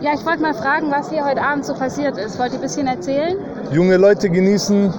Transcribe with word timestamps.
Ja, 0.00 0.14
ich 0.14 0.24
wollte 0.24 0.40
mal 0.40 0.54
fragen, 0.54 0.90
was 0.90 1.10
hier 1.10 1.24
heute 1.24 1.42
Abend 1.42 1.66
so 1.66 1.74
passiert 1.74 2.16
ist. 2.16 2.38
Wollt 2.38 2.52
ihr 2.52 2.58
ein 2.58 2.62
bisschen 2.62 2.86
erzählen? 2.86 3.36
Junge 3.70 3.98
Leute 3.98 4.30
genießen 4.30 4.92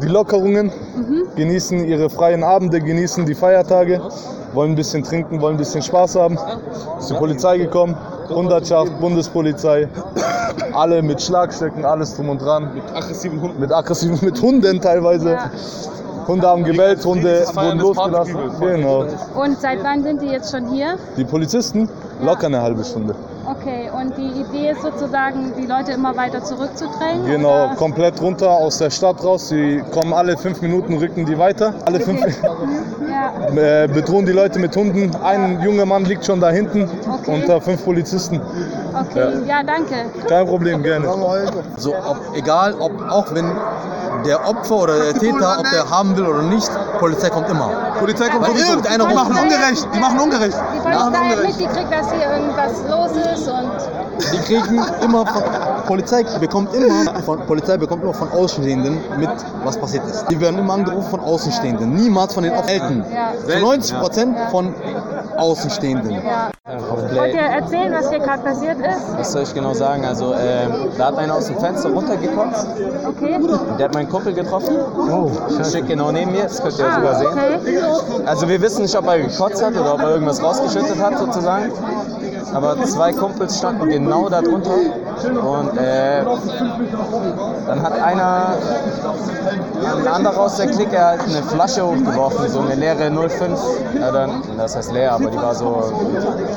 die 0.00 0.08
Lockerungen, 0.08 0.72
mhm. 0.96 1.24
genießen 1.36 1.84
ihre 1.84 2.08
freien 2.08 2.42
Abende, 2.42 2.80
genießen 2.80 3.26
die 3.26 3.34
Feiertage, 3.34 4.00
wollen 4.54 4.72
ein 4.72 4.76
bisschen 4.76 5.02
trinken, 5.02 5.40
wollen 5.42 5.56
ein 5.56 5.58
bisschen 5.58 5.82
Spaß 5.82 6.16
haben. 6.16 6.38
Ist 6.98 7.10
die 7.10 7.14
Polizei 7.14 7.58
gekommen, 7.58 7.94
Hundertschaft, 8.30 8.98
Bundespolizei, 8.98 9.88
alle 10.72 11.02
mit 11.02 11.20
Schlagstöcken, 11.20 11.84
alles 11.84 12.16
drum 12.16 12.30
und 12.30 12.40
dran. 12.40 12.74
Mit 12.74 12.84
aggressiven 12.94 13.42
Hunden. 13.42 13.60
Mit 13.60 13.72
aggressiven, 13.72 14.18
mit 14.22 14.40
Hunden 14.40 14.80
teilweise. 14.80 15.32
Ja. 15.32 15.50
Hunde 16.26 16.46
haben 16.46 16.64
gebellt, 16.64 17.04
Hunde 17.04 17.44
wurden 17.52 17.78
losgelassen. 17.78 18.36
Genau. 18.60 19.04
Und 19.34 19.60
seit 19.60 19.82
wann 19.82 20.02
sind 20.02 20.22
die 20.22 20.28
jetzt 20.28 20.50
schon 20.50 20.68
hier? 20.68 20.96
Die 21.16 21.24
Polizisten? 21.24 21.88
Locker 22.22 22.46
eine 22.46 22.62
halbe 22.62 22.84
Stunde. 22.84 23.14
Okay, 23.52 23.90
und 23.90 24.16
die 24.16 24.40
Idee 24.40 24.70
ist 24.70 24.80
sozusagen, 24.80 25.52
die 25.58 25.66
Leute 25.66 25.92
immer 25.92 26.16
weiter 26.16 26.42
zurückzudrängen? 26.42 27.26
Genau, 27.26 27.66
oder? 27.66 27.74
komplett 27.74 28.20
runter 28.22 28.50
aus 28.50 28.78
der 28.78 28.88
Stadt 28.88 29.22
raus. 29.22 29.48
Sie 29.50 29.82
kommen 29.90 30.14
alle 30.14 30.38
fünf 30.38 30.62
Minuten, 30.62 30.96
rücken 30.96 31.26
die 31.26 31.36
weiter. 31.36 31.74
Alle 31.84 32.00
fünf 32.00 32.20
ja. 32.42 32.54
äh, 33.56 33.88
bedrohen 33.88 34.26
die 34.26 34.32
Leute 34.32 34.58
mit 34.58 34.74
Hunden. 34.76 35.14
Ein 35.22 35.60
junger 35.62 35.86
Mann 35.86 36.04
liegt 36.04 36.24
schon 36.24 36.40
da 36.40 36.50
hinten 36.50 36.88
okay. 37.08 37.34
unter 37.34 37.60
fünf 37.60 37.84
Polizisten. 37.84 38.40
Okay, 38.92 39.18
ja, 39.46 39.58
ja 39.58 39.62
danke. 39.62 39.94
Kein 40.28 40.46
Problem, 40.46 40.82
gerne. 40.82 41.06
So, 41.76 41.94
ob, 41.94 42.18
egal, 42.34 42.74
ob 42.78 42.92
auch 43.10 43.34
wenn 43.34 43.50
der 44.26 44.46
Opfer 44.48 44.76
oder 44.76 44.98
der 44.98 45.14
Täter, 45.14 45.58
ob 45.58 45.70
der 45.70 45.88
haben 45.90 46.16
will 46.16 46.26
oder 46.26 46.42
nicht, 46.42 46.70
Polizei 46.98 47.28
kommt 47.30 47.48
immer. 47.48 47.94
Polizei 47.98 48.28
kommt 48.28 48.48
Weil 48.48 48.56
irgendeiner 48.56 49.06
die 49.06 49.14
machen 49.14 49.36
ungerecht, 49.36 49.88
die 49.94 49.98
machen 49.98 50.20
ungerecht. 50.20 50.56
Die 50.74 50.80
Polizei 50.80 51.00
hat 51.00 51.42
mitgekriegt, 51.42 51.92
dass 51.92 52.12
hier 52.12 52.30
irgendwas 52.30 52.72
los 52.88 53.10
ist 53.34 53.48
und 53.48 54.01
die 54.32 54.38
kriegen 54.38 54.80
immer 55.02 55.26
von 55.26 55.42
Polizei 55.86 56.22
bekommt 56.38 56.74
immer 56.74 57.20
von 57.22 57.40
Polizei 57.46 57.76
bekommt 57.76 58.02
immer 58.02 58.14
von 58.14 58.30
Außenstehenden 58.30 58.98
mit, 59.18 59.30
was 59.64 59.76
passiert 59.76 60.06
ist. 60.06 60.26
Die 60.30 60.40
werden 60.40 60.58
immer 60.58 60.74
angerufen 60.74 61.10
von 61.10 61.20
Außenstehenden, 61.20 61.94
niemals 61.94 62.34
von 62.34 62.44
den 62.44 62.52
Eltern. 62.52 63.04
Zu 63.46 63.58
90 63.58 63.98
Prozent 63.98 64.36
von 64.50 64.74
Außenstehenden. 65.36 66.10
Ja. 66.12 66.50
Wollt 67.14 67.34
ihr 67.34 67.40
erzählen, 67.40 67.92
was 67.92 68.08
hier 68.08 68.20
gerade 68.20 68.42
passiert 68.42 68.78
ist? 68.78 69.18
Was 69.18 69.32
soll 69.32 69.42
ich 69.42 69.54
genau 69.54 69.74
sagen? 69.74 70.04
Also, 70.04 70.32
äh, 70.32 70.66
da 70.96 71.06
hat 71.06 71.18
einer 71.18 71.34
aus 71.34 71.46
dem 71.46 71.58
Fenster 71.58 71.90
runtergekotzt. 71.90 72.66
Okay. 73.06 73.38
Der 73.78 73.84
hat 73.86 73.94
meinen 73.94 74.08
Kumpel 74.08 74.32
getroffen. 74.32 74.76
Oh, 74.96 75.30
Steht 75.64 75.88
genau 75.88 76.12
neben 76.12 76.32
mir, 76.32 76.44
das 76.44 76.62
könnt 76.62 76.78
ihr 76.78 76.86
ah, 76.86 76.94
sogar 76.94 77.14
sehen. 77.16 77.28
Okay. 77.28 78.22
Also, 78.26 78.48
wir 78.48 78.60
wissen 78.62 78.82
nicht, 78.82 78.96
ob 78.96 79.06
er 79.06 79.18
gekotzt 79.18 79.62
hat 79.62 79.72
oder 79.72 79.94
ob 79.94 80.00
er 80.00 80.10
irgendwas 80.10 80.42
rausgeschüttet 80.42 81.00
hat, 81.02 81.18
sozusagen 81.18 81.72
aber 82.52 82.82
zwei 82.84 83.12
Kumpels 83.12 83.58
standen 83.58 83.88
genau 83.88 84.28
da 84.28 84.42
drunter 84.42 84.76
und 85.24 85.78
äh, 85.78 86.22
dann 87.66 87.82
hat 87.82 88.00
einer, 88.00 88.56
ein 89.98 90.08
anderer 90.08 90.40
aus 90.40 90.56
der 90.56 90.68
Clique 90.68 90.98
halt 90.98 91.22
eine 91.22 91.42
Flasche 91.42 91.84
hochgeworfen, 91.84 92.48
so 92.48 92.60
eine 92.60 92.74
leere 92.74 93.10
05, 93.10 93.60
ja, 94.00 94.10
dann, 94.10 94.42
das 94.56 94.76
heißt 94.76 94.92
leer, 94.92 95.12
aber 95.12 95.30
die 95.30 95.36
war 95.36 95.54
so 95.54 95.92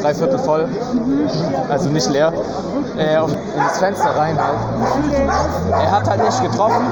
drei 0.02 0.14
Viertel 0.14 0.40
voll, 0.40 0.68
also 1.70 1.90
nicht 1.90 2.10
leer, 2.10 2.34
äh, 2.98 3.18
in 3.18 3.64
das 3.68 3.80
Fenster 3.80 4.16
rein 4.16 4.38
halt. 4.38 4.58
Er 5.72 5.92
hat 5.92 6.10
halt 6.10 6.24
nicht 6.24 6.44
getroffen. 6.44 6.86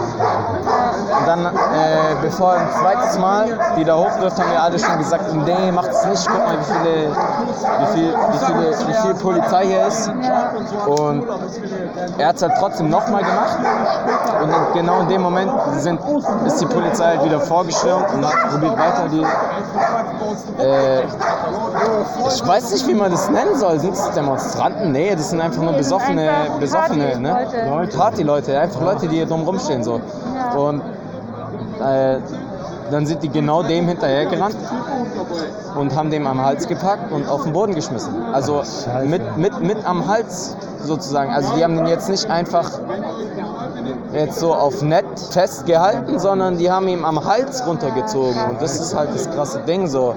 Und 1.20 1.28
dann, 1.28 1.46
äh, 1.46 2.16
bevor 2.22 2.54
ein 2.54 2.68
zweites 2.80 3.18
Mal 3.20 3.60
die 3.78 3.84
da 3.84 3.98
hochwirft, 3.98 4.40
haben 4.40 4.52
wir 4.52 4.62
alle 4.62 4.80
schon 4.80 4.98
gesagt, 4.98 5.34
nee, 5.34 5.72
macht 5.72 5.90
es 5.92 6.06
nicht, 6.06 6.28
guck 6.30 6.46
mal, 6.46 6.58
wie 6.60 6.74
viele, 6.74 7.10
wie 7.80 7.86
viel, 7.94 8.14
wie 8.14 8.38
viele, 8.46 8.88
wie 8.88 8.94
viel 9.02 9.14
Polizei 9.16 9.66
hier 9.66 9.88
ist. 9.88 10.12
Und 10.88 11.24
er 12.18 12.28
hat 12.28 12.36
es 12.36 12.42
halt 12.42 12.54
trotzdem 12.60 12.90
nochmal 12.90 13.24
gemacht. 13.24 13.58
Und 14.42 14.74
genau 14.74 15.02
in 15.02 15.10
dem 15.10 15.22
Moment 15.22 15.52
sind, 15.78 16.00
ist 16.46 16.62
die 16.62 16.66
Polizei 16.66 17.06
halt 17.06 17.24
wieder 17.24 17.40
vorgestürmt 17.40 18.14
und 18.14 18.26
hat 18.26 18.52
probiert 18.52 18.78
weiter 18.78 19.10
die. 19.12 19.24
Äh, 20.62 21.04
ich 22.28 22.48
weiß 22.48 22.72
nicht, 22.74 22.88
wie 22.88 22.94
man 22.94 23.12
das 23.12 23.30
nennen 23.30 23.56
soll. 23.56 23.80
Sind 23.80 23.94
es 23.94 24.12
Demonstranten? 24.12 24.92
Nee, 24.92 25.16
das 25.16 25.30
sind 25.30 25.42
einfach 25.42 25.62
nur 25.62 25.74
besoffene, 25.74 26.30
besoffene 26.60 27.20
ne? 27.20 27.48
Partyleute. 27.96 28.60
Einfach 28.60 28.82
Leute, 28.82 29.08
die 29.08 29.18
hier 29.18 29.26
drum 29.26 29.44
rumstehen. 29.44 29.84
So. 29.84 30.02
Und 30.56 30.82
äh, 31.82 32.18
dann 32.94 33.06
sind 33.08 33.24
die 33.24 33.30
genau 33.30 33.64
dem 33.64 33.88
hinterhergerannt 33.88 34.56
und 35.76 35.96
haben 35.96 36.12
dem 36.12 36.28
am 36.28 36.42
Hals 36.44 36.68
gepackt 36.68 37.12
und 37.12 37.28
auf 37.28 37.44
den 37.44 37.54
Boden 37.54 37.74
geschmissen. 37.74 38.14
Also 38.32 38.62
mit, 39.06 39.38
mit, 39.38 39.62
mit 39.62 39.86
am 39.86 40.08
Hals 40.08 40.56
sozusagen. 40.84 41.32
Also 41.32 41.56
die 41.56 41.64
haben 41.64 41.76
den 41.76 41.88
jetzt 41.88 42.10
nicht 42.10 42.30
einfach 42.30 42.70
jetzt 44.14 44.40
so 44.40 44.54
auf 44.54 44.82
nett 44.82 45.06
festgehalten, 45.32 46.20
sondern 46.20 46.58
die 46.58 46.72
haben 46.72 46.88
ihn 46.88 47.04
am 47.04 47.26
Hals 47.26 47.66
runtergezogen. 47.66 48.40
Und 48.50 48.62
das 48.62 48.80
ist 48.80 48.96
halt 48.96 49.10
das 49.14 49.30
krasse 49.30 49.62
Ding 49.62 49.88
so. 49.88 50.14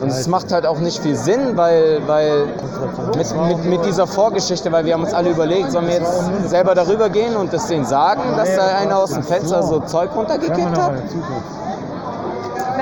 Und 0.00 0.08
es 0.08 0.26
macht 0.28 0.50
halt 0.50 0.66
auch 0.66 0.78
nicht 0.78 0.98
viel 1.00 1.14
Sinn, 1.14 1.56
weil, 1.56 2.00
weil 2.06 2.46
mit, 3.16 3.36
mit, 3.48 3.64
mit, 3.66 3.84
dieser 3.84 4.06
Vorgeschichte, 4.06 4.72
weil 4.72 4.86
wir 4.86 4.94
haben 4.94 5.04
uns 5.04 5.12
alle 5.12 5.28
überlegt, 5.28 5.72
sollen 5.72 5.88
wir 5.88 5.96
jetzt 5.96 6.48
selber 6.48 6.74
darüber 6.74 7.10
gehen 7.10 7.36
und 7.36 7.52
das 7.52 7.66
denen 7.66 7.84
sagen, 7.84 8.22
dass 8.34 8.56
da 8.56 8.78
einer 8.78 8.98
aus 8.98 9.10
dem 9.10 9.22
Fenster 9.22 9.62
so 9.62 9.80
Zeug 9.80 10.10
runtergekickt 10.16 10.78
hat? 10.78 10.94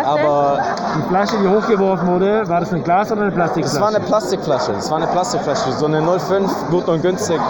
Aber 0.04 0.58
die 0.96 1.08
Flasche, 1.08 1.36
die 1.38 1.48
hochgeworfen 1.48 2.08
wurde, 2.08 2.48
war 2.48 2.60
das 2.60 2.72
ein 2.72 2.82
Glas 2.84 3.10
oder 3.12 3.22
eine 3.22 3.32
Plastikflasche? 3.32 3.74
Das 3.74 3.80
war 3.80 3.88
eine 3.88 4.00
Plastikflasche. 4.00 4.72
Das 4.72 4.90
war 4.90 4.96
eine 4.98 5.06
Plastikflasche. 5.06 5.72
So 5.72 5.86
eine 5.86 6.02
05, 6.02 6.70
gut 6.70 6.88
und 6.88 7.02
günstig 7.02 7.40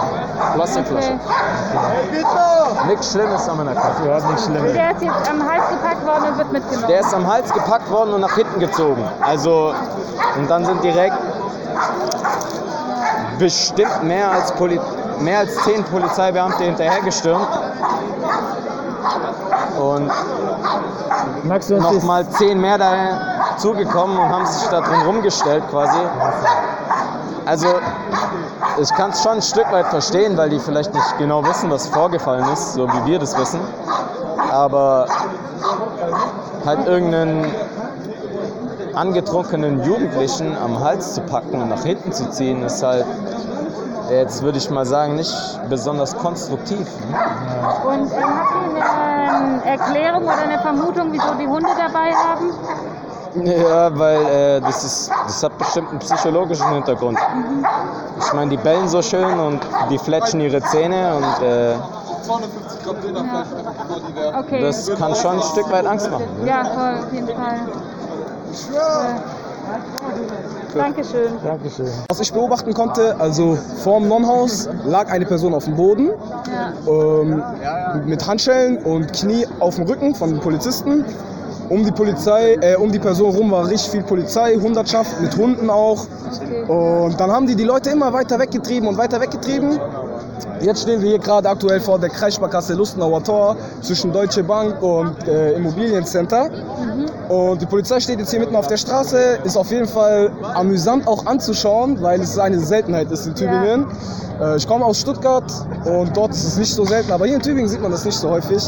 Plastikflasche. 0.55 1.13
Okay. 1.13 2.87
Nichts 2.87 3.11
Schlimmes 3.11 3.49
an 3.49 3.57
meiner 3.57 3.75
Karte. 3.75 4.07
Ja, 4.07 4.19
nichts 4.27 4.45
Schlimmes. 4.45 4.73
Der 4.73 4.91
ist 4.91 5.01
jetzt 5.01 5.29
am 5.29 5.49
Hals 5.49 5.69
gepackt 5.69 6.05
worden 6.05 6.23
und 6.31 6.37
wird 6.37 6.51
mitgenommen. 6.51 6.87
Der 6.87 6.99
ist 6.99 7.13
am 7.13 7.27
Hals 7.27 7.53
gepackt 7.53 7.91
worden 7.91 8.13
und 8.13 8.21
nach 8.21 8.35
hinten 8.35 8.59
gezogen. 8.59 9.03
Also, 9.21 9.73
und 10.37 10.49
dann 10.49 10.65
sind 10.65 10.83
direkt 10.83 11.15
bestimmt 13.37 14.03
mehr 14.03 14.31
als, 14.31 14.51
Poli 14.51 14.79
mehr 15.19 15.39
als 15.39 15.55
zehn 15.63 15.83
Polizeibeamte 15.83 16.63
hinterhergestürmt. 16.63 17.47
Und 19.79 20.11
Magst 21.43 21.69
du 21.69 21.77
noch 21.77 22.03
mal 22.03 22.27
zehn 22.29 22.59
mehr 22.59 22.77
dazugekommen 22.77 24.17
und 24.17 24.29
haben 24.29 24.45
sich 24.45 24.67
da 24.69 24.81
drin 24.81 25.01
rumgestellt 25.05 25.63
quasi. 25.69 25.97
Also 27.45 27.67
ich 28.81 28.89
kann 28.93 29.11
es 29.11 29.23
schon 29.23 29.33
ein 29.33 29.41
Stück 29.41 29.71
weit 29.71 29.87
verstehen, 29.87 30.37
weil 30.37 30.49
die 30.49 30.59
vielleicht 30.59 30.93
nicht 30.93 31.17
genau 31.17 31.43
wissen, 31.45 31.69
was 31.69 31.87
vorgefallen 31.87 32.45
ist, 32.51 32.73
so 32.73 32.87
wie 32.87 33.11
wir 33.11 33.19
das 33.19 33.37
wissen. 33.37 33.59
Aber 34.51 35.07
halt 36.65 36.85
irgendeinen 36.85 37.45
angetrunkenen 38.93 39.83
Jugendlichen 39.83 40.57
am 40.57 40.79
Hals 40.79 41.13
zu 41.13 41.21
packen 41.21 41.61
und 41.61 41.69
nach 41.69 41.83
hinten 41.83 42.11
zu 42.11 42.29
ziehen, 42.29 42.63
ist 42.63 42.83
halt 42.83 43.05
jetzt 44.11 44.41
würde 44.41 44.57
ich 44.57 44.69
mal 44.69 44.85
sagen, 44.85 45.15
nicht 45.15 45.33
besonders 45.69 46.17
konstruktiv. 46.17 46.87
Ne? 47.09 47.17
Und 47.87 48.11
ähm, 48.11 48.23
habt 48.23 48.51
ihr 48.75 48.89
eine 48.89 49.65
Erklärung 49.65 50.23
oder 50.23 50.37
eine 50.37 50.59
Vermutung, 50.59 51.11
wieso 51.11 51.33
die 51.35 51.47
Hunde 51.47 51.69
dabei 51.77 52.11
haben? 52.13 52.53
Ja, 53.45 53.97
weil 53.97 54.25
äh, 54.25 54.61
das, 54.61 54.83
ist, 54.83 55.11
das 55.27 55.43
hat 55.43 55.57
bestimmt 55.57 55.89
einen 55.89 55.99
psychologischen 55.99 56.73
Hintergrund. 56.73 57.19
Mhm. 57.35 57.65
Ich 58.19 58.33
meine, 58.33 58.49
die 58.49 58.57
bellen 58.57 58.87
so 58.87 59.01
schön 59.01 59.39
und 59.39 59.59
die 59.89 59.99
fletschen 59.99 60.41
ihre 60.41 60.61
Zähne 60.61 61.15
und 61.15 61.45
äh, 61.45 61.75
250 62.23 62.83
Gramm 62.83 63.01
Dönerfleisch 63.01 63.47
ja. 64.15 64.39
okay. 64.39 64.61
das 64.61 64.87
kann 64.97 65.15
schon 65.15 65.35
ein 65.37 65.41
Stück 65.41 65.71
weit 65.71 65.85
Angst 65.85 66.09
machen. 66.11 66.27
Ne? 66.41 66.47
Ja, 66.47 66.65
voll, 66.65 67.05
auf 67.05 67.13
jeden 67.13 67.27
Fall. 67.27 67.59
Ich 68.51 68.59
schwöre. 68.61 69.21
Dankeschön. 70.75 71.31
Dankeschön. 71.43 71.87
Was 72.09 72.19
ich 72.19 72.31
beobachten 72.31 72.73
konnte, 72.73 73.19
also 73.19 73.57
vorm 73.83 74.07
Nonhaus 74.07 74.69
lag 74.85 75.09
eine 75.09 75.25
Person 75.25 75.53
auf 75.53 75.65
dem 75.65 75.75
Boden 75.75 76.09
ja. 76.47 76.73
ähm, 76.87 77.43
mit 78.05 78.25
Handschellen 78.27 78.77
und 78.77 79.11
Knie 79.13 79.45
auf 79.59 79.75
dem 79.75 79.85
Rücken 79.85 80.15
von 80.15 80.29
den 80.31 80.39
Polizisten. 80.39 81.05
Um 81.69 81.85
die 81.85 81.91
Polizei, 81.91 82.57
äh, 82.61 82.75
um 82.75 82.91
die 82.91 82.97
Person 82.97 83.35
rum 83.35 83.51
war 83.51 83.67
richtig 83.67 83.91
viel 83.91 84.03
Polizei, 84.03 84.55
Hundertschaft 84.55 85.21
mit 85.21 85.37
Hunden 85.37 85.69
auch. 85.69 86.07
Und 86.67 87.19
dann 87.19 87.31
haben 87.31 87.45
die 87.45 87.55
die 87.55 87.63
Leute 87.63 87.91
immer 87.91 88.11
weiter 88.11 88.39
weggetrieben 88.39 88.87
und 88.87 88.97
weiter 88.97 89.21
weggetrieben. 89.21 89.79
Jetzt 90.61 90.81
stehen 90.81 91.01
wir 91.01 91.09
hier 91.09 91.19
gerade 91.19 91.47
aktuell 91.49 91.79
vor 91.79 91.99
der 91.99 92.09
Kreissparkasse 92.09 92.73
Lustenauer 92.73 93.23
Tor 93.23 93.55
zwischen 93.81 94.11
Deutsche 94.11 94.43
Bank 94.43 94.81
und 94.81 95.27
äh, 95.27 95.53
Immobiliencenter. 95.53 96.49
Mhm. 96.49 97.05
Und 97.29 97.61
die 97.61 97.65
Polizei 97.65 97.99
steht 97.99 98.19
jetzt 98.19 98.31
hier 98.31 98.39
mitten 98.39 98.55
auf 98.55 98.67
der 98.67 98.77
Straße. 98.77 99.39
Ist 99.43 99.55
auf 99.55 99.71
jeden 99.71 99.87
Fall 99.87 100.31
amüsant 100.53 101.07
auch 101.07 101.25
anzuschauen, 101.25 102.01
weil 102.01 102.19
es 102.21 102.37
eine 102.37 102.59
Seltenheit 102.59 103.09
ist 103.11 103.25
in 103.25 103.35
Tübingen. 103.35 103.85
Ja. 104.39 104.53
Äh, 104.53 104.57
ich 104.57 104.67
komme 104.67 104.83
aus 104.83 104.99
Stuttgart 104.99 105.51
und 105.85 106.15
dort 106.15 106.31
ist 106.31 106.43
es 106.43 106.57
nicht 106.57 106.73
so 106.73 106.85
selten, 106.85 107.11
aber 107.11 107.25
hier 107.25 107.35
in 107.35 107.41
Tübingen 107.41 107.69
sieht 107.69 107.81
man 107.81 107.91
das 107.91 108.03
nicht 108.03 108.17
so 108.17 108.29
häufig. 108.29 108.63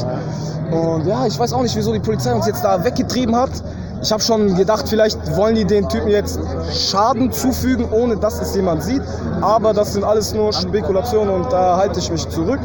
Und 0.71 1.05
ja, 1.05 1.25
ich 1.25 1.37
weiß 1.37 1.51
auch 1.51 1.61
nicht, 1.61 1.75
wieso 1.75 1.91
die 1.91 1.99
Polizei 1.99 2.33
uns 2.33 2.47
jetzt 2.47 2.63
da 2.63 2.81
weggetrieben 2.83 3.35
hat. 3.35 3.51
Ich 4.01 4.11
habe 4.11 4.21
schon 4.21 4.55
gedacht, 4.55 4.89
vielleicht 4.89 5.35
wollen 5.35 5.55
die 5.55 5.65
den 5.65 5.87
Typen 5.87 6.09
jetzt 6.09 6.39
Schaden 6.73 7.31
zufügen, 7.31 7.87
ohne 7.91 8.17
dass 8.17 8.41
es 8.41 8.55
jemand 8.55 8.83
sieht. 8.83 9.01
Aber 9.41 9.73
das 9.73 9.93
sind 9.93 10.03
alles 10.03 10.33
nur 10.33 10.53
Spekulationen 10.53 11.33
und 11.33 11.51
da 11.51 11.77
halte 11.77 11.99
ich 11.99 12.11
mich 12.11 12.27
zurück. 12.29 12.59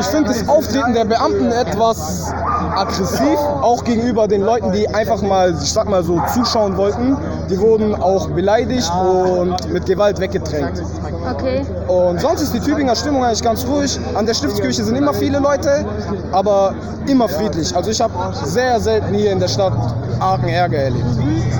Ich 0.00 0.06
finde 0.06 0.30
das 0.30 0.48
Auftreten 0.48 0.94
der 0.94 1.04
Beamten 1.04 1.50
etwas 1.50 2.32
aggressiv, 2.76 3.38
auch 3.62 3.84
gegenüber 3.84 4.28
den 4.28 4.42
Leuten, 4.42 4.72
die 4.72 4.88
einfach 4.88 5.22
mal, 5.22 5.54
ich 5.62 5.72
sag 5.72 5.88
mal 5.88 6.02
so, 6.02 6.20
zuschauen 6.32 6.76
wollten. 6.76 7.16
Die 7.50 7.58
wurden 7.58 7.94
auch 7.94 8.28
beleidigt 8.30 8.90
und 9.00 9.72
mit 9.72 9.86
Gewalt 9.86 10.20
weggedrängt. 10.20 10.82
Okay. 11.30 11.64
Und 11.88 12.20
sonst 12.20 12.42
ist 12.42 12.54
die 12.54 12.60
Tübinger 12.60 12.94
Stimmung 12.94 13.24
eigentlich 13.24 13.42
ganz 13.42 13.66
ruhig. 13.66 13.98
An 14.14 14.26
der 14.26 14.34
Stiftskirche 14.34 14.84
sind 14.84 14.96
immer 14.96 15.14
viele 15.14 15.38
Leute, 15.38 15.84
aber 16.32 16.74
immer 17.06 17.28
friedlich. 17.28 17.74
Also 17.74 17.90
ich 17.90 18.00
habe 18.00 18.12
sehr 18.44 18.80
selten 18.80 19.14
hier 19.14 19.32
in 19.32 19.40
der 19.40 19.48
Stadt 19.48 19.74
argen 20.20 20.48
Ärger 20.48 20.78
erlebt. 20.78 21.04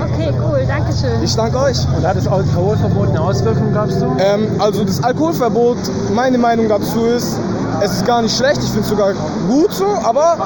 Okay, 0.02 0.32
cool, 0.42 0.64
danke 0.66 0.92
schön. 0.92 1.22
Ich 1.22 1.34
danke 1.36 1.58
euch. 1.58 1.78
Und 1.96 2.06
hat 2.06 2.16
das 2.16 2.26
Alkoholverbot 2.26 3.08
eine 3.10 3.20
Auswirkung, 3.20 3.72
glaubst 3.72 4.00
du? 4.00 4.06
Ähm, 4.18 4.48
also 4.58 4.84
das 4.84 5.02
Alkoholverbot, 5.02 5.76
meine 6.14 6.38
Meinung 6.38 6.68
dazu 6.68 7.04
ist, 7.04 7.38
es 7.84 7.92
ist 7.92 8.06
gar 8.06 8.22
nicht 8.22 8.34
schlecht, 8.34 8.62
ich 8.62 8.70
finde 8.70 8.80
es 8.80 8.88
sogar 8.88 9.12
gut 9.46 9.72
so, 9.72 9.84
aber 9.84 10.38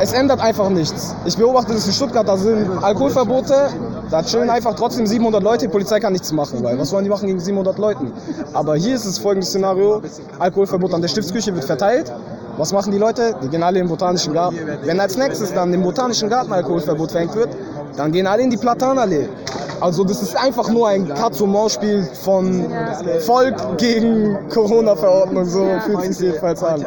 es 0.00 0.12
ändert 0.12 0.40
einfach 0.40 0.70
nichts. 0.70 1.14
Ich 1.26 1.36
beobachte 1.36 1.74
das 1.74 1.86
in 1.86 1.92
Stuttgart, 1.92 2.26
da 2.26 2.36
sind 2.38 2.82
Alkoholverbote, 2.82 3.68
da 4.10 4.22
chillen 4.22 4.48
einfach 4.48 4.74
trotzdem 4.74 5.06
700 5.06 5.42
Leute, 5.42 5.66
die 5.66 5.70
Polizei 5.70 6.00
kann 6.00 6.14
nichts 6.14 6.32
machen, 6.32 6.64
weil 6.64 6.78
was 6.78 6.92
wollen 6.92 7.04
die 7.04 7.10
machen 7.10 7.26
gegen 7.26 7.40
700 7.40 7.76
Leuten? 7.78 8.10
Aber 8.54 8.74
hier 8.76 8.94
ist 8.94 9.04
es 9.04 9.18
folgendes 9.18 9.50
Szenario, 9.50 10.00
Alkoholverbot 10.38 10.94
an 10.94 11.02
der 11.02 11.08
Stiftskirche 11.08 11.54
wird 11.54 11.64
verteilt, 11.64 12.10
was 12.56 12.72
machen 12.72 12.90
die 12.90 12.98
Leute? 12.98 13.36
Die 13.42 13.48
gehen 13.48 13.62
alle 13.62 13.78
in 13.78 13.84
den 13.84 13.90
Botanischen 13.90 14.32
Garten. 14.32 14.58
Wenn 14.82 14.98
als 14.98 15.18
nächstes 15.18 15.52
dann 15.52 15.74
im 15.74 15.82
Botanischen 15.82 16.30
Garten 16.30 16.54
Alkoholverbot 16.54 17.10
verhängt 17.10 17.34
wird, 17.34 17.50
dann 17.98 18.12
gehen 18.12 18.26
alle 18.26 18.42
in 18.42 18.48
die 18.50 18.56
Platanallee. 18.56 19.28
Also 19.80 20.04
das 20.04 20.22
ist 20.22 20.36
einfach 20.36 20.68
nur 20.70 20.88
ein 20.88 21.08
Katz-und-Maus-Spiel 21.08 22.08
von 22.22 22.66
Volk 23.20 23.78
gegen 23.78 24.36
Corona-Verordnung, 24.48 25.44
so 25.44 25.66
fühlt 25.84 26.02
sich 26.14 26.20
jedenfalls 26.20 26.62
an. 26.62 26.84